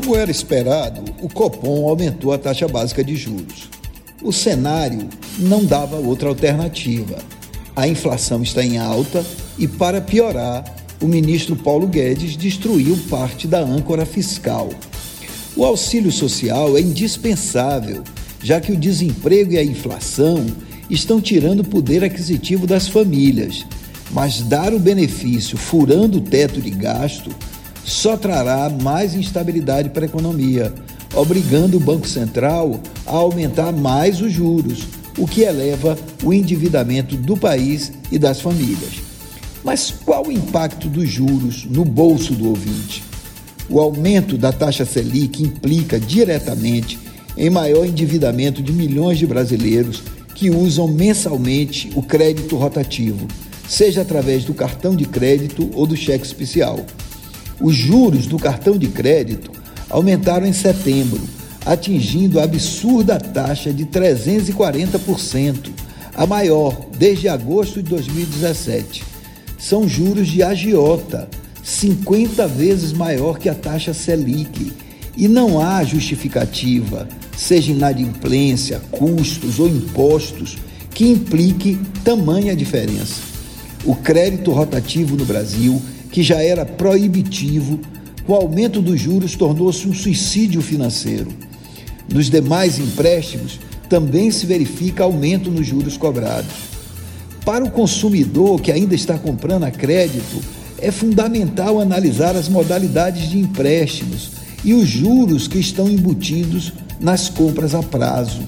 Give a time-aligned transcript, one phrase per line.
[0.00, 3.68] Como era esperado, o Copom aumentou a taxa básica de juros.
[4.22, 5.08] O cenário
[5.40, 7.18] não dava outra alternativa.
[7.74, 9.26] A inflação está em alta
[9.58, 10.64] e, para piorar,
[11.02, 14.70] o ministro Paulo Guedes destruiu parte da âncora fiscal.
[15.56, 18.04] O auxílio social é indispensável,
[18.40, 20.46] já que o desemprego e a inflação
[20.88, 23.66] estão tirando o poder aquisitivo das famílias.
[24.12, 27.34] Mas dar o benefício furando o teto de gasto
[27.88, 30.72] só trará mais instabilidade para a economia,
[31.14, 34.84] obrigando o Banco Central a aumentar mais os juros,
[35.16, 39.00] o que eleva o endividamento do país e das famílias.
[39.64, 43.02] Mas qual o impacto dos juros no bolso do ouvinte?
[43.70, 46.98] O aumento da taxa Selic implica diretamente
[47.36, 50.02] em maior endividamento de milhões de brasileiros
[50.34, 53.26] que usam mensalmente o crédito rotativo,
[53.66, 56.84] seja através do cartão de crédito ou do cheque especial.
[57.60, 59.50] Os juros do cartão de crédito
[59.90, 61.20] aumentaram em setembro,
[61.66, 65.70] atingindo a absurda taxa de 340%,
[66.14, 69.04] a maior desde agosto de 2017.
[69.58, 71.28] São juros de agiota,
[71.64, 74.72] 50 vezes maior que a taxa Selic,
[75.16, 80.56] e não há justificativa, seja inadimplência, custos ou impostos,
[80.90, 83.20] que implique tamanha diferença.
[83.84, 87.80] O crédito rotativo no Brasil que já era proibitivo,
[88.26, 91.30] o aumento dos juros tornou-se um suicídio financeiro.
[92.12, 96.68] Nos demais empréstimos, também se verifica aumento nos juros cobrados.
[97.44, 100.42] Para o consumidor que ainda está comprando a crédito,
[100.78, 107.74] é fundamental analisar as modalidades de empréstimos e os juros que estão embutidos nas compras
[107.74, 108.42] a prazo.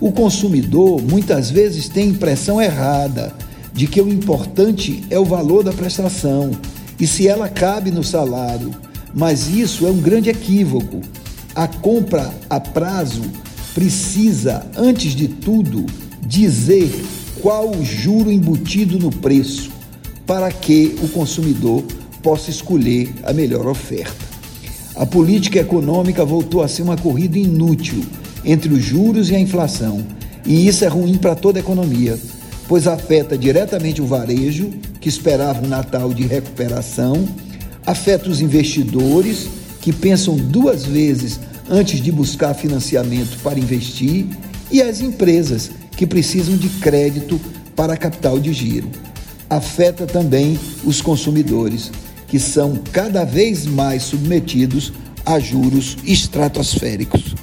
[0.00, 3.32] O consumidor muitas vezes tem a impressão errada
[3.72, 6.50] de que o importante é o valor da prestação
[6.98, 8.70] e se ela cabe no salário.
[9.14, 11.00] Mas isso é um grande equívoco.
[11.54, 13.22] A compra a prazo
[13.74, 15.86] precisa, antes de tudo,
[16.26, 16.90] dizer
[17.40, 19.70] qual o juro embutido no preço,
[20.26, 21.84] para que o consumidor
[22.22, 24.24] possa escolher a melhor oferta.
[24.96, 28.04] A política econômica voltou a ser uma corrida inútil
[28.44, 30.04] entre os juros e a inflação,
[30.44, 32.18] e isso é ruim para toda a economia
[32.68, 34.70] pois afeta diretamente o varejo,
[35.04, 37.28] que esperava um Natal de recuperação,
[37.84, 39.50] afeta os investidores,
[39.82, 41.38] que pensam duas vezes
[41.68, 44.26] antes de buscar financiamento para investir,
[44.70, 47.38] e as empresas, que precisam de crédito
[47.76, 48.88] para capital de giro.
[49.50, 51.92] Afeta também os consumidores,
[52.26, 54.90] que são cada vez mais submetidos
[55.26, 57.34] a juros estratosféricos.